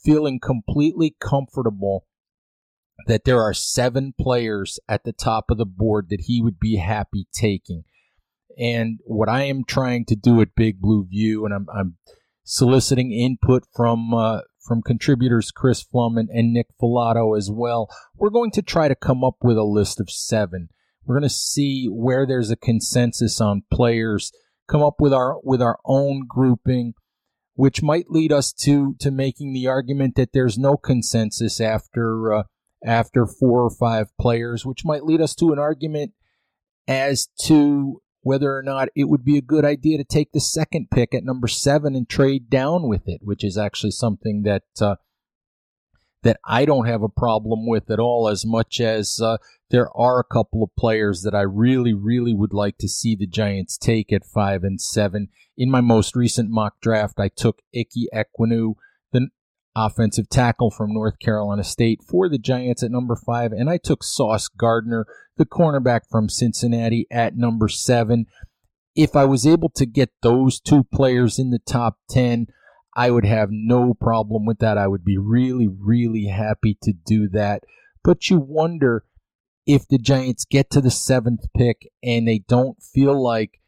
feeling 0.05 0.39
completely 0.39 1.17
comfortable 1.21 2.07
that 3.07 3.25
there 3.25 3.43
are 3.43 3.55
seven 3.55 4.15
players 4.19 4.79
at 4.89 5.05
the 5.05 5.13
top 5.13 5.47
of 5.51 5.59
the 5.59 5.67
board 5.67 6.07
that 6.11 6.23
he 6.27 6.41
would 6.41 6.59
be 6.59 6.77
happy 6.77 7.27
taking. 7.33 7.85
And 8.59 9.01
what 9.05 9.29
I 9.29 9.45
am 9.45 9.65
trying 9.65 10.05
to 10.07 10.17
do 10.17 10.41
at 10.41 10.55
Big 10.55 10.81
Blue 10.81 11.07
View, 11.07 11.45
and 11.45 11.55
I'm, 11.55 11.67
I'm 11.75 11.97
soliciting 12.45 13.13
input 13.13 13.65
from 13.75 14.15
uh, 14.15 14.41
from 14.61 14.83
contributors 14.83 15.51
Chris 15.51 15.85
Pflum 15.85 16.19
and, 16.19 16.31
and 16.31 16.53
Nick 16.53 16.69
Falato 16.81 17.37
as 17.37 17.51
well. 17.51 17.89
We're 18.17 18.31
going 18.31 18.51
to 18.53 18.63
try 18.63 18.89
to 18.89 18.95
come 18.95 19.23
up 19.23 19.37
with 19.43 19.59
a 19.59 19.65
list 19.65 20.01
of 20.01 20.11
seven. 20.11 20.69
We're 21.05 21.17
going 21.17 21.29
to 21.29 21.35
see 21.35 21.87
where 21.87 22.27
there's 22.27 22.51
a 22.51 22.57
consensus 22.57 23.41
on 23.41 23.65
players, 23.71 24.33
come 24.67 24.83
up 24.83 24.97
with 24.99 25.13
our 25.13 25.39
with 25.43 25.61
our 25.61 25.79
own 25.85 26.25
grouping, 26.27 26.95
which 27.55 27.83
might 27.83 28.11
lead 28.11 28.33
us 28.33 28.53
to 28.53 28.95
to 29.01 29.11
making 29.11 29.53
the 29.53 29.67
argument 29.67 30.15
that 30.17 30.33
there's 30.33 30.59
no 30.59 30.77
consensus 30.77 31.61
after 31.61 32.33
uh, 32.33 32.43
after 32.85 33.27
four 33.27 33.63
or 33.63 33.71
five 33.71 34.17
players, 34.19 34.65
which 34.65 34.85
might 34.85 35.05
lead 35.05 35.21
us 35.21 35.35
to 35.35 35.53
an 35.53 35.59
argument 35.59 36.13
as 36.87 37.29
to 37.43 38.01
whether 38.25 38.57
or 38.57 38.63
not 38.63 38.89
it 38.97 39.05
would 39.05 39.23
be 39.25 39.37
a 39.37 39.43
good 39.43 39.67
idea 39.67 39.99
to 39.99 40.05
take 40.05 40.33
the 40.33 40.41
second 40.41 40.89
pick 40.91 41.15
at 41.15 41.25
number 41.25 41.47
seven 41.47 41.95
and 41.95 42.09
trade 42.09 42.49
down 42.49 42.89
with 42.89 43.07
it, 43.07 43.21
which 43.23 43.45
is 43.45 43.59
actually 43.59 43.91
something 43.91 44.43
that 44.43 44.63
uh, 44.81 44.97
that 46.23 46.41
I 46.43 46.65
don't 46.65 46.87
have 46.87 47.03
a 47.03 47.09
problem 47.09 47.69
with 47.69 47.91
at 47.91 48.01
all. 48.01 48.29
As 48.29 48.47
much 48.47 48.81
as 48.81 49.21
uh, 49.23 49.37
there 49.69 49.95
are 49.95 50.19
a 50.19 50.25
couple 50.25 50.63
of 50.63 50.75
players 50.75 51.21
that 51.21 51.35
I 51.35 51.43
really, 51.43 51.93
really 51.93 52.33
would 52.33 52.55
like 52.55 52.79
to 52.79 52.89
see 52.89 53.15
the 53.15 53.27
Giants 53.27 53.77
take 53.77 54.11
at 54.11 54.25
five 54.25 54.65
and 54.65 54.81
seven. 54.81 55.29
In 55.59 55.71
my 55.71 55.83
most 55.83 56.17
recent 56.17 56.49
mock 56.51 56.81
draft, 56.81 57.21
I 57.21 57.29
took 57.29 57.61
Ickey 57.75 58.09
Ekwonu, 58.15 58.75
the 58.75 58.75
offensive 59.77 60.29
tackle 60.29 60.71
from 60.71 60.93
North 60.93 61.19
Carolina 61.19 61.65
State, 61.65 62.01
for 62.09 62.29
the 62.29 62.39
Giants 62.39 62.83
at 62.83 62.91
number 62.91 63.17
five, 63.17 63.53
and 63.53 63.69
I 63.69 63.79
took 63.79 64.05
Sauce 64.05 64.49
Gardner 64.49 65.07
the 65.37 65.47
cornerback 65.47 66.03
from 66.11 66.29
Cincinnati 66.29 67.07
at 67.11 67.37
number 67.37 67.69
seven. 67.69 68.27
If 68.95 69.17
I 69.17 69.25
was 69.25 69.47
able 69.47 69.71
to 69.71 69.87
get 69.87 70.11
those 70.23 70.61
two 70.61 70.85
players 70.85 71.39
in 71.39 71.51
the 71.51 71.59
top 71.59 71.99
10, 72.11 72.47
I 72.97 73.11
would 73.11 73.25
have 73.25 73.49
no 73.51 73.95
problem 73.95 74.47
with 74.47 74.59
that. 74.61 74.79
I 74.79 74.87
would 74.87 75.05
be 75.05 75.19
really, 75.19 75.69
really 75.69 76.27
happy 76.27 76.79
to 76.83 76.93
do 76.93 77.29
that. 77.31 77.65
But 78.05 78.31
you 78.31 78.39
wonder 78.39 79.05
if 79.67 79.89
the 79.89 79.99
Giants 79.99 80.45
get 80.45 80.71
to 80.71 80.81
the 80.81 80.91
seventh 80.91 81.47
pick 81.57 81.89
and 82.03 82.29
they 82.29 82.45
don't 82.47 82.81
feel 82.83 83.21
like 83.21 83.61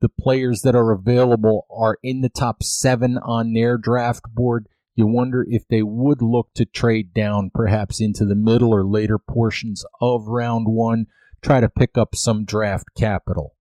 the 0.00 0.08
players 0.08 0.62
that 0.62 0.74
are 0.74 0.92
available 0.92 1.66
are 1.70 1.98
in 2.02 2.20
the 2.20 2.28
top 2.28 2.62
seven 2.62 3.18
on 3.18 3.52
their 3.52 3.78
draft 3.78 4.24
board, 4.34 4.68
you 4.98 5.06
wonder 5.06 5.46
if 5.48 5.66
they 5.68 5.82
would 5.82 6.20
look 6.20 6.48
to 6.56 6.64
trade 6.64 7.14
down 7.14 7.50
perhaps 7.54 8.00
into 8.00 8.24
the 8.24 8.34
middle 8.34 8.74
or 8.74 8.84
later 8.84 9.16
portions 9.16 9.84
of 10.00 10.26
round 10.26 10.66
one, 10.66 11.06
try 11.40 11.60
to 11.60 11.68
pick 11.68 11.96
up 11.96 12.16
some 12.16 12.44
draft 12.44 12.88
capital. 12.96 13.54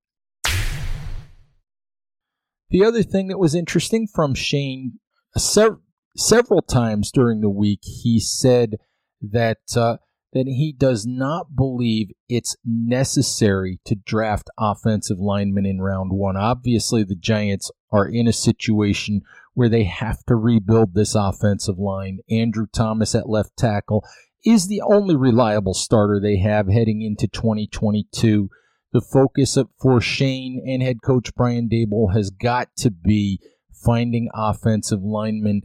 The 2.69 2.83
other 2.83 3.03
thing 3.03 3.27
that 3.27 3.37
was 3.37 3.53
interesting 3.53 4.07
from 4.07 4.33
Schoen, 4.33 4.99
sev- 5.37 5.77
several 6.17 6.63
times 6.63 7.11
during 7.11 7.41
the 7.41 7.49
week, 7.51 7.81
he 7.83 8.19
said 8.19 8.77
that 9.21 9.59
uh, 9.75 9.97
that 10.33 10.47
he 10.47 10.73
does 10.77 11.05
not 11.05 11.55
believe 11.55 12.09
it's 12.27 12.55
necessary 12.65 13.79
to 13.85 13.95
draft 13.95 14.49
offensive 14.59 15.19
linemen 15.19 15.65
in 15.65 15.81
round 15.81 16.11
one. 16.11 16.35
Obviously, 16.35 17.03
the 17.03 17.15
Giants 17.15 17.71
are 17.91 18.07
in 18.07 18.27
a 18.27 18.33
situation 18.33 19.21
where 19.57 19.69
they 19.69 19.85
have 19.85 20.23
to 20.23 20.35
rebuild 20.35 20.93
this 20.93 21.15
offensive 21.15 21.79
line. 21.79 22.19
Andrew 22.29 22.67
Thomas 22.71 23.15
at 23.15 23.27
left 23.27 23.57
tackle 23.57 24.05
is 24.45 24.67
the 24.67 24.81
only 24.81 25.15
reliable 25.15 25.73
starter 25.73 26.19
they 26.21 26.37
have 26.37 26.67
heading 26.67 27.01
into 27.01 27.27
2022. 27.27 28.51
The 28.93 29.01
focus 29.01 29.57
for 29.81 29.99
Schoen 29.99 30.63
and 30.63 30.83
head 30.83 30.97
coach 31.03 31.33
Brian 31.33 31.67
Daboll 31.67 32.13
has 32.13 32.29
got 32.29 32.67
to 32.77 32.91
be 32.91 33.39
finding 33.73 34.29
offensive 34.31 35.01
linemen 35.01 35.63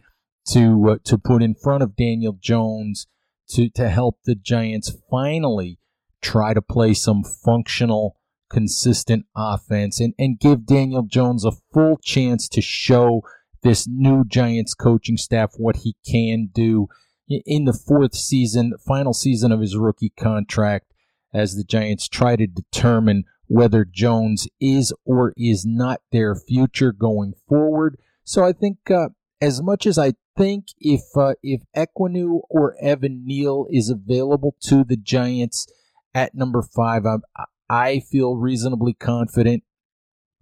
to 0.48 0.92
uh, 0.92 0.96
to 1.04 1.18
put 1.18 1.42
in 1.42 1.54
front 1.54 1.82
of 1.82 1.94
Daniel 1.94 2.38
Jones 2.40 3.06
to 3.50 3.68
to 3.74 3.90
help 3.90 4.20
the 4.24 4.34
Giants 4.34 4.96
finally 5.10 5.78
try 6.22 6.54
to 6.54 6.62
play 6.62 6.94
some 6.94 7.22
functional 7.24 8.16
consistent 8.50 9.26
offense 9.36 10.00
and, 10.00 10.14
and 10.18 10.40
give 10.40 10.64
Daniel 10.64 11.02
Jones 11.02 11.44
a 11.44 11.52
full 11.74 11.98
chance 12.02 12.48
to 12.48 12.62
show 12.62 13.20
this 13.62 13.86
new 13.88 14.24
Giants 14.24 14.74
coaching 14.74 15.16
staff 15.16 15.52
what 15.56 15.76
he 15.76 15.96
can 16.08 16.50
do 16.52 16.88
in 17.28 17.64
the 17.64 17.72
fourth 17.72 18.14
season, 18.14 18.74
final 18.86 19.12
season 19.12 19.52
of 19.52 19.60
his 19.60 19.76
rookie 19.76 20.12
contract, 20.18 20.92
as 21.32 21.56
the 21.56 21.64
Giants 21.64 22.08
try 22.08 22.36
to 22.36 22.46
determine 22.46 23.24
whether 23.46 23.84
Jones 23.84 24.48
is 24.60 24.92
or 25.04 25.32
is 25.36 25.64
not 25.66 26.00
their 26.10 26.34
future 26.34 26.92
going 26.92 27.34
forward. 27.48 27.98
So 28.24 28.44
I 28.44 28.52
think, 28.52 28.78
uh, 28.90 29.08
as 29.40 29.62
much 29.62 29.86
as 29.86 29.98
I 29.98 30.14
think 30.36 30.66
if 30.78 31.02
uh, 31.16 31.34
if 31.42 31.62
Ekwonu 31.76 32.40
or 32.48 32.76
Evan 32.80 33.24
Neal 33.24 33.66
is 33.70 33.90
available 33.90 34.56
to 34.62 34.84
the 34.84 34.96
Giants 34.96 35.66
at 36.14 36.34
number 36.34 36.62
five, 36.62 37.04
I, 37.06 37.44
I 37.68 38.00
feel 38.00 38.36
reasonably 38.36 38.94
confident 38.94 39.64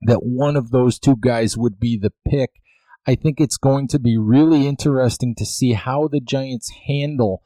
that 0.02 0.22
one 0.22 0.56
of 0.56 0.70
those 0.70 0.98
two 0.98 1.16
guys 1.18 1.56
would 1.56 1.78
be 1.78 1.98
the 1.98 2.12
pick. 2.28 2.50
I 3.06 3.14
think 3.14 3.40
it's 3.40 3.56
going 3.56 3.88
to 3.88 3.98
be 3.98 4.16
really 4.18 4.66
interesting 4.66 5.34
to 5.36 5.46
see 5.46 5.72
how 5.72 6.08
the 6.08 6.20
Giants 6.20 6.70
handle 6.86 7.42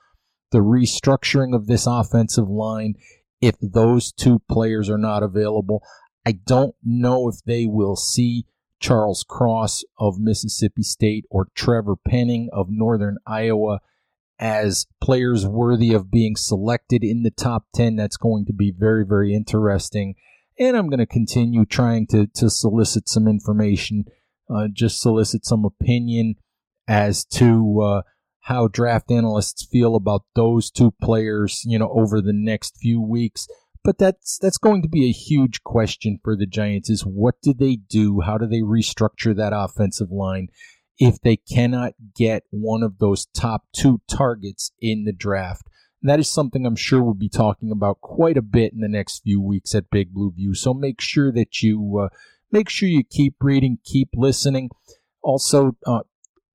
the 0.51 0.59
restructuring 0.59 1.55
of 1.55 1.67
this 1.67 1.87
offensive 1.87 2.49
line 2.49 2.95
if 3.41 3.57
those 3.61 4.13
two 4.13 4.41
players 4.49 4.89
are 4.91 4.99
not 4.99 5.23
available. 5.23 5.83
I 6.27 6.33
don't 6.33 6.75
know 6.83 7.29
if 7.29 7.37
they 7.45 7.67
will 7.67 7.97
see 7.97 8.47
Charles 8.81 9.25
Cross 9.29 9.85
of 9.99 10.19
Mississippi 10.19 10.83
State 10.83 11.25
or 11.31 11.49
Trevor 11.55 11.97
Penning 11.97 12.49
of 12.53 12.67
Northern 12.71 13.19
Iowa 13.27 13.81
as 14.39 14.87
players 15.01 15.47
worthy 15.47 15.93
of 15.93 16.11
being 16.11 16.37
selected 16.37 17.05
in 17.05 17.23
the 17.23 17.31
top 17.31 17.65
10. 17.75 17.97
That's 17.97 18.17
going 18.17 18.47
to 18.47 18.53
be 18.53 18.73
very, 18.77 19.05
very 19.07 19.35
interesting. 19.35 20.15
And 20.59 20.77
I'm 20.77 20.89
going 20.89 20.99
to 20.99 21.07
continue 21.07 21.65
trying 21.65 22.07
to, 22.09 22.27
to 22.35 22.51
solicit 22.51 23.09
some 23.09 23.27
information 23.27 24.05
uh, 24.49 24.69
just 24.73 25.01
solicit 25.01 25.45
some 25.45 25.65
opinion 25.65 26.37
as 26.87 27.25
to 27.25 27.81
uh, 27.81 28.03
how 28.41 28.69
draft 28.69 29.11
analysts 29.11 29.67
feel 29.67 29.97
about 29.97 30.23
those 30.35 30.71
two 30.71 30.93
players, 31.03 31.63
you 31.65 31.79
know, 31.79 31.91
over 31.91 32.21
the 32.21 32.33
next 32.35 32.77
few 32.77 33.01
weeks. 33.01 33.47
But 33.83 33.99
that's 33.99 34.39
that's 34.39 34.59
going 34.59 34.83
to 34.83 34.89
be 34.89 35.09
a 35.09 35.13
huge 35.13 35.63
question 35.63 36.19
for 36.23 36.37
the 36.37 36.47
Giants 36.47 36.89
is 36.89 37.03
what 37.03 37.35
do 37.43 37.53
they 37.53 37.77
do? 37.77 38.23
How 38.23 38.39
do 38.39 38.47
they 38.47 38.61
restructure 38.61 39.37
that 39.37 39.53
offensive 39.55 40.11
line 40.11 40.49
if 40.99 41.21
they 41.21 41.37
cannot 41.37 41.93
get 42.17 42.45
one 42.51 42.83
of 42.83 42.99
those 42.99 43.27
top 43.27 43.65
two 43.75 44.01
targets 44.09 44.73
in 44.81 45.05
the 45.05 45.13
draft? 45.13 45.69
that 46.05 46.21
is 46.21 46.31
something 46.31 46.67
I'm 46.67 46.77
sure 46.77 47.03
we'll 47.03 47.15
be 47.15 47.31
talking 47.31 47.71
about 47.71 48.03
quite 48.03 48.37
a 48.37 48.43
bit 48.43 48.75
in 48.75 48.81
the 48.81 48.89
next 48.89 49.21
few 49.21 49.41
weeks 49.41 49.75
at 49.75 49.91
Big 49.91 50.13
Blue 50.13 50.33
View. 50.33 50.55
So 50.55 50.75
make 50.75 51.01
sure 51.01 51.33
that 51.33 51.63
you 51.63 51.99
uh, 51.99 52.15
make 52.55 52.71
sure 52.71 52.89
you 52.89 53.03
keep 53.03 53.35
reading, 53.41 53.79
keep 53.85 54.11
listening. 54.15 54.71
Also, 55.23 55.77
uh, 55.87 56.01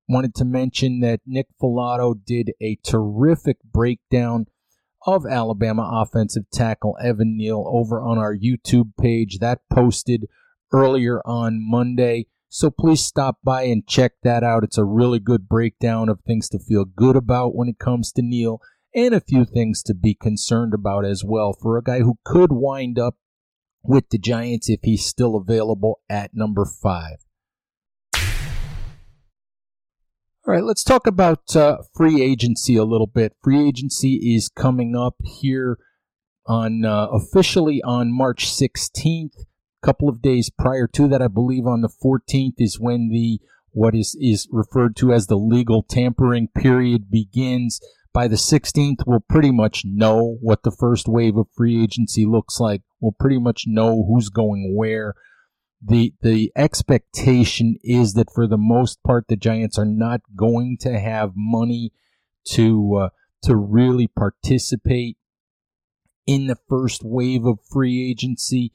wanted 0.08 0.34
to 0.34 0.46
mention 0.46 1.00
that 1.00 1.20
Nick 1.26 1.46
Falato 1.62 2.14
did 2.24 2.52
a 2.60 2.78
terrific 2.82 3.58
breakdown 3.62 4.46
of 5.06 5.26
Alabama 5.26 5.88
offensive 5.92 6.44
tackle 6.50 6.96
Evan 7.02 7.36
Neal 7.36 7.64
over 7.66 8.00
on 8.00 8.16
our 8.16 8.34
YouTube 8.34 8.92
page. 8.98 9.40
That 9.40 9.60
posted 9.70 10.24
earlier 10.72 11.20
on 11.26 11.60
Monday. 11.60 12.26
So 12.48 12.70
please 12.70 13.04
stop 13.04 13.36
by 13.44 13.64
and 13.64 13.86
check 13.86 14.12
that 14.22 14.42
out. 14.42 14.64
It's 14.64 14.78
a 14.78 14.84
really 14.84 15.20
good 15.20 15.48
breakdown 15.48 16.08
of 16.08 16.20
things 16.20 16.48
to 16.48 16.58
feel 16.58 16.84
good 16.86 17.14
about 17.14 17.54
when 17.54 17.68
it 17.68 17.78
comes 17.78 18.10
to 18.12 18.22
Neal 18.22 18.60
and 18.94 19.14
a 19.14 19.20
few 19.20 19.44
things 19.44 19.82
to 19.84 19.94
be 19.94 20.14
concerned 20.14 20.72
about 20.72 21.04
as 21.04 21.22
well 21.24 21.52
for 21.52 21.76
a 21.76 21.82
guy 21.82 22.00
who 22.00 22.18
could 22.24 22.52
wind 22.52 22.98
up 22.98 23.16
with 23.82 24.08
the 24.10 24.18
Giants 24.18 24.68
if 24.68 24.80
he's 24.82 25.04
still 25.04 25.36
available 25.36 26.00
at 26.08 26.34
number 26.34 26.64
five. 26.64 27.18
All 30.46 30.54
right, 30.54 30.64
let's 30.64 30.82
talk 30.82 31.06
about 31.06 31.54
uh, 31.54 31.78
free 31.94 32.22
agency 32.22 32.76
a 32.76 32.84
little 32.84 33.06
bit. 33.06 33.34
Free 33.42 33.68
agency 33.68 34.34
is 34.34 34.48
coming 34.48 34.96
up 34.96 35.16
here 35.22 35.78
on 36.46 36.84
uh, 36.84 37.06
officially 37.12 37.82
on 37.82 38.12
March 38.12 38.46
16th. 38.46 39.38
A 39.82 39.86
couple 39.86 40.08
of 40.08 40.20
days 40.20 40.50
prior 40.50 40.86
to 40.88 41.08
that, 41.08 41.22
I 41.22 41.28
believe 41.28 41.66
on 41.66 41.82
the 41.82 41.88
14th 41.88 42.54
is 42.58 42.80
when 42.80 43.10
the 43.10 43.40
what 43.72 43.94
is 43.94 44.16
is 44.20 44.48
referred 44.50 44.96
to 44.96 45.12
as 45.12 45.28
the 45.28 45.36
legal 45.36 45.82
tampering 45.82 46.48
period 46.48 47.10
begins 47.10 47.80
by 48.12 48.28
the 48.28 48.36
16th, 48.36 49.06
we'll 49.06 49.24
pretty 49.28 49.52
much 49.52 49.82
know 49.84 50.36
what 50.40 50.62
the 50.62 50.70
first 50.70 51.06
wave 51.06 51.36
of 51.36 51.46
free 51.56 51.82
agency 51.82 52.26
looks 52.26 52.58
like. 52.58 52.82
We'll 53.00 53.14
pretty 53.18 53.38
much 53.38 53.64
know 53.66 54.04
who's 54.04 54.28
going 54.28 54.74
where. 54.76 55.14
The, 55.82 56.12
the 56.20 56.52
expectation 56.56 57.76
is 57.82 58.14
that 58.14 58.32
for 58.34 58.46
the 58.46 58.58
most 58.58 59.02
part, 59.02 59.26
the 59.28 59.36
Giants 59.36 59.78
are 59.78 59.86
not 59.86 60.20
going 60.36 60.76
to 60.80 60.98
have 60.98 61.32
money 61.36 61.92
to, 62.48 62.96
uh, 62.96 63.08
to 63.44 63.56
really 63.56 64.08
participate 64.08 65.16
in 66.26 66.48
the 66.48 66.58
first 66.68 67.02
wave 67.02 67.46
of 67.46 67.60
free 67.72 68.10
agency. 68.10 68.72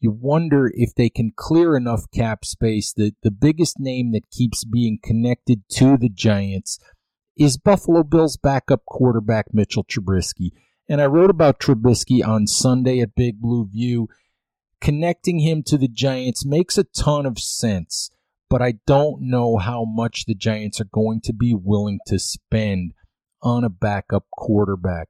You 0.00 0.12
wonder 0.12 0.70
if 0.72 0.94
they 0.94 1.10
can 1.10 1.32
clear 1.34 1.76
enough 1.76 2.04
cap 2.14 2.44
space. 2.44 2.92
The, 2.92 3.14
the 3.22 3.30
biggest 3.30 3.78
name 3.78 4.12
that 4.12 4.30
keeps 4.30 4.64
being 4.64 4.98
connected 5.02 5.62
to 5.72 5.96
the 5.96 6.08
Giants– 6.08 6.78
is 7.36 7.58
Buffalo 7.58 8.02
Bills 8.02 8.36
backup 8.36 8.84
quarterback 8.86 9.52
Mitchell 9.52 9.84
Trubisky. 9.84 10.50
And 10.88 11.00
I 11.00 11.06
wrote 11.06 11.30
about 11.30 11.58
Trubisky 11.58 12.26
on 12.26 12.46
Sunday 12.46 13.00
at 13.00 13.14
Big 13.14 13.40
Blue 13.40 13.66
View. 13.66 14.08
Connecting 14.80 15.40
him 15.40 15.62
to 15.64 15.78
the 15.78 15.88
Giants 15.88 16.44
makes 16.44 16.78
a 16.78 16.84
ton 16.84 17.26
of 17.26 17.38
sense, 17.38 18.10
but 18.48 18.62
I 18.62 18.74
don't 18.86 19.22
know 19.22 19.56
how 19.56 19.84
much 19.84 20.26
the 20.26 20.34
Giants 20.34 20.80
are 20.80 20.88
going 20.92 21.20
to 21.22 21.32
be 21.32 21.54
willing 21.54 21.98
to 22.06 22.18
spend 22.18 22.92
on 23.42 23.64
a 23.64 23.70
backup 23.70 24.26
quarterback. 24.30 25.08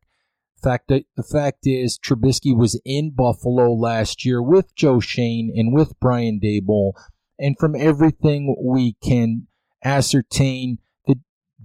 Fact 0.62 0.88
the 0.88 1.22
fact 1.22 1.66
is, 1.66 1.98
Trubisky 1.98 2.56
was 2.56 2.80
in 2.84 3.10
Buffalo 3.10 3.72
last 3.72 4.24
year 4.24 4.42
with 4.42 4.74
Joe 4.74 5.00
Schoen 5.00 5.52
and 5.54 5.74
with 5.74 5.98
Brian 6.00 6.40
Daboll, 6.42 6.92
and 7.38 7.56
from 7.58 7.76
everything 7.76 8.56
we 8.64 8.94
can 9.02 9.48
ascertain, 9.84 10.78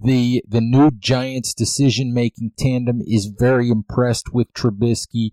the 0.00 0.42
the 0.48 0.60
new 0.60 0.90
Giants 0.90 1.54
decision 1.54 2.14
making 2.14 2.52
tandem 2.58 3.00
is 3.06 3.26
very 3.26 3.70
impressed 3.70 4.32
with 4.32 4.52
Trubisky, 4.52 5.30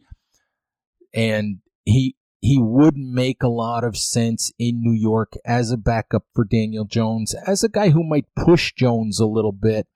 and 1.14 1.60
he 1.86 2.16
he 2.42 2.58
would 2.62 2.96
make 2.96 3.44
a 3.44 3.50
lot 3.50 3.84
of 3.84 3.98
sense 3.98 4.52
in 4.58 4.82
New 4.82 4.94
York 4.94 5.34
as 5.46 5.72
a 5.72 5.78
backup 5.78 6.24
for 6.34 6.46
Daniel 6.46 6.86
Jones, 6.86 7.36
as 7.46 7.64
a 7.64 7.70
guy 7.70 7.90
who 7.90 8.04
might 8.04 8.26
push 8.36 8.74
Jones 8.74 9.20
a 9.20 9.26
little 9.26 9.52
bit, 9.52 9.88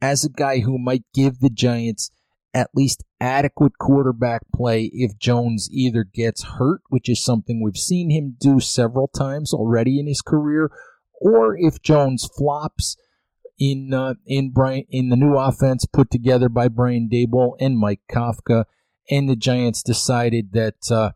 as 0.00 0.24
a 0.24 0.30
guy 0.30 0.60
who 0.60 0.78
might 0.78 1.04
give 1.14 1.40
the 1.40 1.50
Giants 1.50 2.10
at 2.54 2.70
least 2.74 3.04
adequate 3.20 3.78
quarterback 3.78 4.42
play 4.54 4.90
if 4.92 5.18
Jones 5.18 5.68
either 5.70 6.02
gets 6.02 6.44
hurt, 6.44 6.80
which 6.88 7.08
is 7.08 7.22
something 7.22 7.62
we've 7.62 7.76
seen 7.76 8.10
him 8.10 8.36
do 8.40 8.58
several 8.58 9.08
times 9.08 9.52
already 9.52 10.00
in 10.00 10.06
his 10.06 10.22
career, 10.22 10.70
or 11.20 11.56
if 11.56 11.80
Jones 11.82 12.28
flops 12.36 12.96
in 13.58 13.92
uh, 13.92 14.14
in 14.26 14.50
Brian 14.50 14.84
in 14.88 15.08
the 15.08 15.16
new 15.16 15.36
offense 15.36 15.84
put 15.86 16.10
together 16.10 16.48
by 16.48 16.68
Brian 16.68 17.08
Daboll 17.10 17.56
and 17.60 17.78
Mike 17.78 18.00
Kafka, 18.10 18.64
and 19.10 19.28
the 19.28 19.36
Giants 19.36 19.82
decided 19.82 20.52
that 20.52 20.90
uh, 20.90 21.10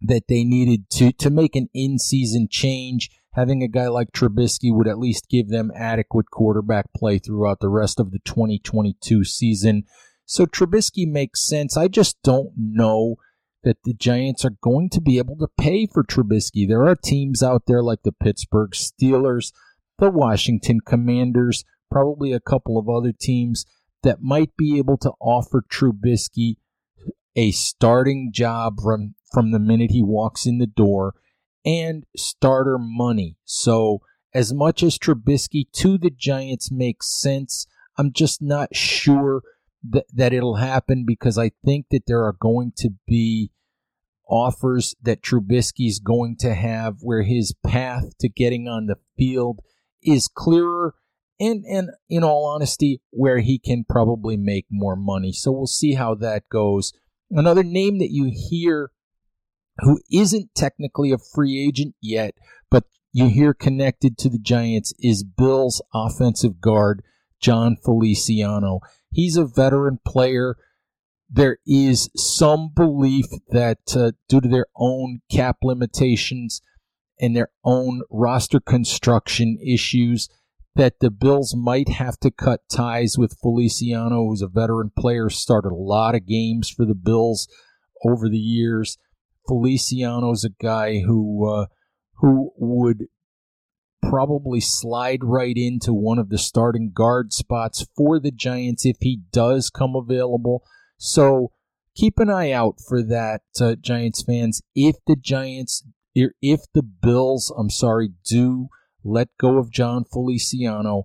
that 0.00 0.24
they 0.28 0.44
needed 0.44 0.90
to 0.90 1.12
to 1.12 1.30
make 1.30 1.56
an 1.56 1.68
in 1.74 1.98
season 1.98 2.48
change. 2.50 3.10
Having 3.32 3.64
a 3.64 3.68
guy 3.68 3.88
like 3.88 4.12
Trubisky 4.12 4.72
would 4.72 4.86
at 4.86 4.98
least 4.98 5.28
give 5.28 5.48
them 5.48 5.72
adequate 5.74 6.30
quarterback 6.30 6.86
play 6.96 7.18
throughout 7.18 7.58
the 7.58 7.68
rest 7.68 7.98
of 7.98 8.12
the 8.12 8.20
2022 8.20 9.24
season. 9.24 9.82
So 10.24 10.46
Trubisky 10.46 11.10
makes 11.10 11.44
sense. 11.44 11.76
I 11.76 11.88
just 11.88 12.22
don't 12.22 12.52
know 12.56 13.16
that 13.64 13.78
the 13.84 13.94
Giants 13.94 14.44
are 14.44 14.56
going 14.62 14.88
to 14.90 15.00
be 15.00 15.18
able 15.18 15.36
to 15.38 15.48
pay 15.58 15.86
for 15.86 16.04
Trubisky. 16.04 16.68
There 16.68 16.86
are 16.86 16.94
teams 16.94 17.42
out 17.42 17.62
there 17.66 17.82
like 17.82 18.02
the 18.04 18.12
Pittsburgh 18.12 18.70
Steelers, 18.70 19.52
the 19.98 20.10
Washington 20.10 20.80
Commanders, 20.80 21.64
probably 21.90 22.32
a 22.32 22.40
couple 22.40 22.78
of 22.78 22.88
other 22.88 23.12
teams 23.12 23.64
that 24.02 24.20
might 24.20 24.56
be 24.56 24.78
able 24.78 24.98
to 24.98 25.12
offer 25.20 25.64
Trubisky 25.68 26.56
a 27.36 27.50
starting 27.50 28.30
job 28.32 28.80
from, 28.80 29.14
from 29.32 29.50
the 29.50 29.58
minute 29.58 29.90
he 29.90 30.02
walks 30.02 30.46
in 30.46 30.58
the 30.58 30.66
door 30.66 31.14
and 31.64 32.04
starter 32.16 32.78
money. 32.78 33.36
So, 33.44 34.00
as 34.32 34.52
much 34.52 34.82
as 34.82 34.98
Trubisky 34.98 35.70
to 35.74 35.96
the 35.96 36.10
Giants 36.10 36.70
makes 36.70 37.20
sense, 37.20 37.66
I'm 37.96 38.12
just 38.12 38.42
not 38.42 38.74
sure 38.74 39.42
that, 39.88 40.06
that 40.12 40.32
it'll 40.32 40.56
happen 40.56 41.04
because 41.06 41.38
I 41.38 41.52
think 41.64 41.86
that 41.90 42.06
there 42.06 42.24
are 42.24 42.36
going 42.38 42.72
to 42.78 42.90
be 43.06 43.52
offers 44.28 44.94
that 45.02 45.22
Trubisky's 45.22 46.00
going 46.00 46.36
to 46.38 46.54
have 46.54 46.96
where 47.00 47.22
his 47.22 47.54
path 47.64 48.16
to 48.18 48.28
getting 48.28 48.66
on 48.66 48.86
the 48.86 48.96
field 49.16 49.60
is 50.04 50.28
clearer 50.28 50.94
and 51.40 51.64
and 51.64 51.90
in 52.08 52.22
all 52.22 52.46
honesty 52.46 53.00
where 53.10 53.38
he 53.38 53.58
can 53.58 53.84
probably 53.88 54.36
make 54.36 54.66
more 54.70 54.96
money. 54.96 55.32
So 55.32 55.50
we'll 55.50 55.66
see 55.66 55.94
how 55.94 56.14
that 56.16 56.48
goes. 56.50 56.92
Another 57.30 57.64
name 57.64 57.98
that 57.98 58.12
you 58.12 58.30
hear 58.32 58.90
who 59.78 60.00
isn't 60.12 60.54
technically 60.54 61.10
a 61.10 61.18
free 61.18 61.66
agent 61.66 61.94
yet, 62.00 62.34
but 62.70 62.84
you 63.12 63.28
hear 63.28 63.54
connected 63.54 64.16
to 64.18 64.28
the 64.28 64.38
Giants 64.38 64.94
is 65.00 65.24
Bills 65.24 65.82
offensive 65.92 66.60
guard 66.60 67.02
Jon 67.40 67.76
Feliciano. 67.76 68.80
He's 69.10 69.36
a 69.36 69.46
veteran 69.46 69.98
player. 70.06 70.56
There 71.28 71.58
is 71.66 72.10
some 72.16 72.70
belief 72.74 73.26
that 73.48 73.78
uh, 73.96 74.12
due 74.28 74.40
to 74.40 74.48
their 74.48 74.66
own 74.76 75.20
cap 75.30 75.58
limitations 75.62 76.60
and 77.20 77.34
their 77.34 77.50
own 77.64 78.02
roster 78.10 78.60
construction 78.60 79.58
issues, 79.64 80.28
that 80.74 81.00
the 81.00 81.10
Bills 81.10 81.54
might 81.56 81.88
have 81.88 82.18
to 82.20 82.30
cut 82.30 82.62
ties 82.70 83.16
with 83.16 83.38
Feliciano, 83.40 84.26
who's 84.26 84.42
a 84.42 84.48
veteran 84.48 84.90
player, 84.98 85.30
started 85.30 85.70
a 85.70 85.76
lot 85.76 86.14
of 86.14 86.26
games 86.26 86.68
for 86.68 86.84
the 86.84 86.94
Bills 86.94 87.48
over 88.04 88.28
the 88.28 88.38
years. 88.38 88.98
Feliciano's 89.46 90.44
a 90.44 90.50
guy 90.62 91.00
who 91.00 91.48
uh, 91.48 91.66
who 92.14 92.52
would 92.56 93.04
probably 94.02 94.60
slide 94.60 95.20
right 95.22 95.56
into 95.56 95.92
one 95.92 96.18
of 96.18 96.28
the 96.28 96.38
starting 96.38 96.90
guard 96.92 97.32
spots 97.32 97.86
for 97.96 98.20
the 98.20 98.30
Giants 98.30 98.84
if 98.84 98.96
he 99.00 99.20
does 99.32 99.70
come 99.70 99.94
available. 99.96 100.62
So 100.98 101.52
keep 101.94 102.18
an 102.18 102.30
eye 102.30 102.50
out 102.50 102.80
for 102.86 103.02
that, 103.02 103.42
uh, 103.60 103.76
Giants 103.76 104.22
fans. 104.22 104.62
If 104.74 104.96
the 105.06 105.16
Giants, 105.16 105.84
if 106.14 106.60
the 106.72 106.82
Bills, 106.82 107.52
I'm 107.56 107.70
sorry, 107.70 108.10
do 108.24 108.68
let 109.02 109.28
go 109.38 109.58
of 109.58 109.70
Jon 109.70 110.04
Feliciano, 110.04 111.04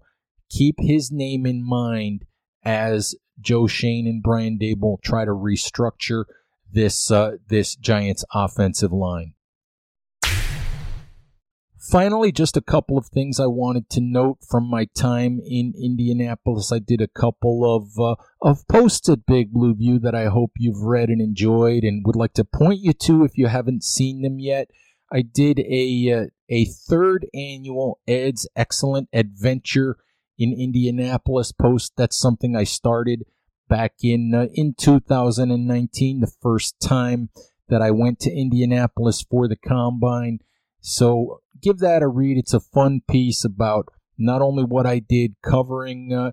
keep 0.50 0.76
his 0.80 1.12
name 1.12 1.46
in 1.46 1.68
mind 1.68 2.26
as 2.64 3.16
Joe 3.40 3.68
Schoen 3.68 4.08
and 4.08 4.24
Brian 4.24 4.58
Daboll 4.60 5.02
try 5.02 5.26
to 5.26 5.32
restructure 5.32 6.26
this 6.72 7.10
uh, 7.10 7.38
this 7.48 7.76
Giants 7.76 8.24
offensive 8.34 8.92
line. 8.92 9.34
Finally, 11.90 12.32
just 12.32 12.58
a 12.58 12.62
couple 12.62 12.98
of 12.98 13.08
things 13.08 13.40
I 13.40 13.48
wanted 13.48 13.90
to 13.92 14.02
note 14.02 14.40
from 14.48 14.70
my 14.70 14.86
time 14.96 15.40
in 15.44 15.74
Indianapolis. 15.82 16.72
I 16.72 16.80
did 16.80 17.02
a 17.02 17.08
couple 17.08 17.64
of 17.66 17.98
uh, 17.98 18.16
of 18.42 18.68
posts 18.68 19.10
at 19.10 19.26
Big 19.26 19.52
Blue 19.52 19.74
View 19.74 19.98
that 20.00 20.14
I 20.14 20.26
hope 20.26 20.52
you've 20.58 20.84
read 20.84 21.10
and 21.10 21.22
enjoyed, 21.22 21.84
and 21.84 22.06
would 22.06 22.18
like 22.18 22.34
to 22.34 22.44
point 22.44 22.82
you 22.82 22.94
to 22.94 23.24
if 23.24 23.38
you 23.38 23.48
haven't 23.48 23.84
seen 23.84 24.22
them 24.22 24.40
yet. 24.40 24.70
I 25.12 25.22
did 25.22 25.60
a 25.60 26.12
uh, 26.12 26.26
a 26.50 26.66
third 26.66 27.28
annual 27.34 28.00
Ed's 28.08 28.48
Excellent 28.56 29.10
Adventure 29.14 29.98
in 30.38 30.54
Indianapolis 30.54 31.52
post. 31.52 31.94
That's 31.98 32.18
something 32.18 32.56
I 32.56 32.64
started 32.64 33.26
back 33.68 33.94
in 34.02 34.34
uh, 34.34 34.48
in 34.54 34.76
2019, 34.78 36.20
the 36.20 36.34
first 36.42 36.80
time 36.82 37.30
that 37.70 37.82
I 37.82 37.92
went 37.92 38.20
to 38.22 38.32
Indianapolis 38.32 39.24
for 39.30 39.48
the 39.48 39.56
combine. 39.56 40.40
So 40.82 41.42
give 41.62 41.80
that 41.80 42.02
a 42.02 42.08
read. 42.08 42.38
It's 42.38 42.54
a 42.54 42.60
fun 42.60 43.02
piece 43.10 43.46
about 43.46 43.88
not 44.18 44.42
only 44.42 44.64
what 44.64 44.86
I 44.86 45.00
did 45.00 45.36
covering 45.44 46.14
uh, 46.14 46.32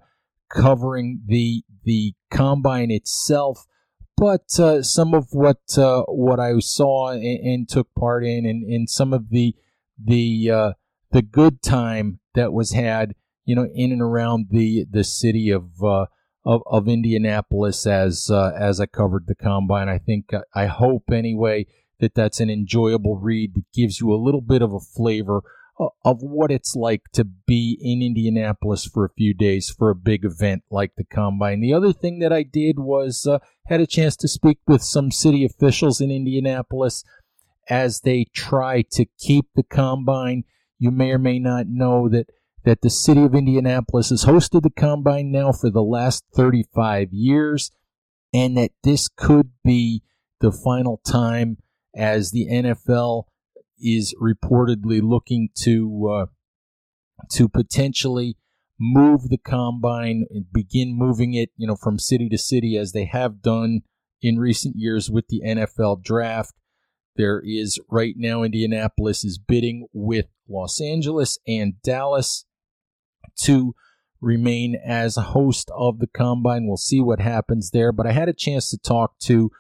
covering 0.49 1.23
the 1.27 1.62
the 1.85 2.15
combine 2.31 2.91
itself, 2.91 3.67
but 4.16 4.59
uh, 4.59 4.83
some 4.83 5.14
of 5.14 5.29
what 5.33 5.61
uh, 5.76 6.02
what 6.09 6.40
I 6.40 6.59
saw 6.61 7.11
and, 7.11 7.22
and, 7.22 7.68
took 7.68 7.88
part 7.94 8.24
in, 8.24 8.46
and, 8.46 8.62
and 8.64 8.88
some 8.88 9.12
of 9.12 9.31
the 9.31 9.55
the 10.02 10.50
uh, 10.50 10.72
the 11.11 11.22
good 11.22 11.62
time 11.62 12.20
that 12.35 12.52
was 12.52 12.72
had, 12.72 13.14
you 13.44 13.55
know, 13.55 13.68
in 13.74 13.92
and 13.92 14.02
around 14.02 14.46
the 14.50 14.87
the 14.90 15.05
city 15.05 15.50
of 15.50 15.83
uh, 15.83 16.07
of, 16.44 16.62
of 16.66 16.88
Indianapolis 16.88 17.87
as 17.87 18.31
uh, 18.31 18.52
as 18.59 18.81
I 18.81 18.87
covered 18.87 19.26
the 19.26 19.35
combine. 19.35 19.88
I 19.88 19.98
think 19.98 20.31
I 20.55 20.66
hope 20.66 21.11
anyway 21.12 21.66
that 22.00 22.14
that's 22.14 22.40
an 22.40 22.50
enjoyable 22.50 23.16
read 23.16 23.55
that 23.55 23.72
gives 23.74 24.00
you 24.00 24.12
a 24.12 24.16
little 24.16 24.40
bit 24.40 24.62
of 24.62 24.72
a 24.72 24.81
flavor 24.81 25.42
of 25.79 26.23
what 26.23 26.51
it's 26.51 26.75
like 26.75 27.03
to 27.12 27.25
be 27.25 27.79
in 27.81 28.03
Indianapolis 28.03 28.87
for 28.87 29.05
a 29.05 29.11
few 29.11 29.35
days 29.35 29.69
for 29.69 29.91
a 29.91 29.95
big 29.95 30.25
event 30.25 30.62
like 30.71 30.93
the 30.97 31.05
Combine. 31.05 31.61
The 31.61 31.75
other 31.75 31.93
thing 31.93 32.19
that 32.21 32.33
I 32.33 32.43
did 32.45 32.79
was 32.79 33.27
uh, 33.27 33.41
had 33.67 33.81
a 33.81 33.87
chance 33.87 34.17
to 34.17 34.29
speak 34.29 34.59
with 34.67 34.83
some 34.83 35.11
city 35.11 35.45
officials 35.45 36.01
in 36.01 36.11
Indianapolis 36.11 37.05
as 37.69 38.01
they 38.01 38.27
try 38.33 38.83
to 38.93 39.05
keep 39.19 39.47
the 39.55 39.62
Combine. 39.62 40.45
You 40.79 40.91
may 40.91 41.11
or 41.11 41.19
may 41.19 41.39
not 41.39 41.67
know 41.67 42.09
that 42.09 42.31
that 42.65 42.83
the 42.83 42.91
city 42.91 43.23
of 43.23 43.35
Indianapolis 43.35 44.11
has 44.11 44.25
hosted 44.25 44.62
the 44.62 44.71
Combine 44.71 45.31
now 45.31 45.53
for 45.53 45.71
the 45.71 45.85
last 45.85 46.25
35 46.35 47.12
years, 47.12 47.71
and 48.35 48.57
that 48.57 48.73
this 48.83 49.09
could 49.09 49.51
be 49.65 50.03
the 50.41 50.51
final 50.51 51.01
time 51.07 51.59
as 51.95 52.33
the 52.33 52.49
NFL 52.51 53.25
is 53.79 54.15
reportedly 54.21 55.01
looking 55.03 55.49
to 55.62 56.09
uh, 56.12 56.27
to 57.33 57.49
potentially 57.49 58.37
move 58.79 59.29
the 59.29 59.39
combine 59.39 60.27
and 60.31 60.53
begin 60.53 60.97
moving 60.97 61.35
it, 61.35 61.51
you 61.57 61.67
know, 61.67 61.77
from 61.77 61.99
city 61.99 62.29
to 62.29 62.39
city 62.39 62.77
as 62.77 62.93
they 62.93 63.07
have 63.07 63.41
done 63.41 63.81
in 64.21 64.39
recent 64.39 64.77
years 64.77 65.11
with 65.11 65.27
the 65.29 65.43
NFL 65.45 66.03
draft. 66.03 66.55
There 67.17 67.41
is 67.45 67.81
right 67.91 68.15
now 68.17 68.43
Indianapolis 68.43 69.25
is 69.25 69.39
bidding 69.39 69.87
with 69.93 70.27
Los 70.49 70.81
Angeles 70.81 71.39
and 71.47 71.81
Dallas 71.83 72.45
to 73.45 73.75
remain 74.21 74.77
as 74.85 75.17
a 75.17 75.23
host 75.23 75.71
of 75.75 75.99
the 75.99 76.07
combine. 76.07 76.67
We'll 76.67 76.77
see 76.77 77.01
what 77.01 77.21
happens 77.21 77.71
there, 77.71 77.93
but 77.93 78.07
I 78.07 78.12
had 78.12 78.29
a 78.29 78.35
chance 78.35 78.71
to 78.71 78.79
talk 78.79 79.19
to 79.21 79.51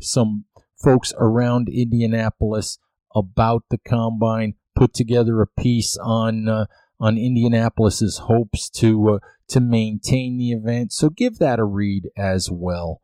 some 0.00 0.44
folks 0.82 1.12
around 1.18 1.68
Indianapolis 1.68 2.78
about 3.14 3.64
the 3.70 3.78
combine, 3.78 4.54
put 4.76 4.94
together 4.94 5.40
a 5.40 5.60
piece 5.60 5.96
on 6.02 6.48
uh, 6.48 6.66
on 7.00 7.16
Indianapolis's 7.16 8.18
hopes 8.24 8.68
to 8.70 9.10
uh, 9.10 9.18
to 9.48 9.60
maintain 9.60 10.38
the 10.38 10.52
event. 10.52 10.92
So 10.92 11.08
give 11.10 11.38
that 11.38 11.58
a 11.58 11.64
read 11.64 12.08
as 12.16 12.50
well. 12.50 13.02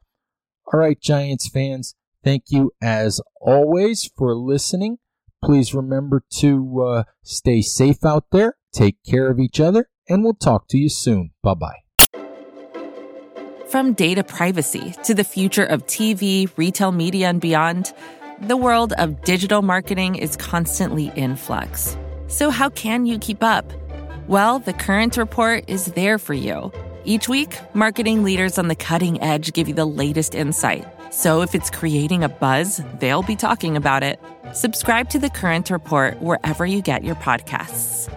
All 0.72 0.80
right, 0.80 1.00
Giants 1.00 1.48
fans, 1.48 1.94
thank 2.22 2.44
you 2.48 2.72
as 2.82 3.20
always 3.40 4.10
for 4.16 4.34
listening. 4.34 4.98
Please 5.42 5.74
remember 5.74 6.24
to 6.38 6.82
uh, 6.82 7.02
stay 7.22 7.60
safe 7.60 8.04
out 8.04 8.24
there, 8.32 8.56
take 8.72 8.96
care 9.08 9.30
of 9.30 9.38
each 9.38 9.60
other, 9.60 9.88
and 10.08 10.24
we'll 10.24 10.34
talk 10.34 10.68
to 10.68 10.78
you 10.78 10.88
soon. 10.88 11.32
Bye 11.42 11.54
bye. 11.54 11.80
From 13.68 13.92
data 13.92 14.22
privacy 14.22 14.94
to 15.04 15.14
the 15.14 15.24
future 15.24 15.64
of 15.64 15.86
TV, 15.86 16.50
retail 16.56 16.92
media, 16.92 17.28
and 17.28 17.40
beyond, 17.40 17.92
the 18.42 18.56
world 18.56 18.92
of 18.98 19.22
digital 19.22 19.62
marketing 19.62 20.16
is 20.16 20.36
constantly 20.36 21.12
in 21.14 21.36
flux. 21.36 21.96
So, 22.26 22.50
how 22.50 22.70
can 22.70 23.06
you 23.06 23.18
keep 23.18 23.42
up? 23.42 23.70
Well, 24.26 24.58
the 24.58 24.72
Current 24.72 25.16
Report 25.16 25.64
is 25.68 25.86
there 25.86 26.18
for 26.18 26.34
you. 26.34 26.72
Each 27.04 27.28
week, 27.28 27.58
marketing 27.74 28.24
leaders 28.24 28.58
on 28.58 28.68
the 28.68 28.74
cutting 28.74 29.20
edge 29.22 29.52
give 29.52 29.68
you 29.68 29.74
the 29.74 29.84
latest 29.84 30.34
insight. 30.34 30.86
So 31.12 31.42
if 31.42 31.54
it's 31.54 31.70
creating 31.70 32.24
a 32.24 32.28
buzz, 32.28 32.82
they'll 32.98 33.22
be 33.22 33.36
talking 33.36 33.76
about 33.76 34.02
it. 34.02 34.18
Subscribe 34.52 35.10
to 35.10 35.18
The 35.18 35.30
Current 35.30 35.70
Report 35.70 36.20
wherever 36.20 36.66
you 36.66 36.82
get 36.82 37.04
your 37.04 37.14
podcasts. 37.14 38.10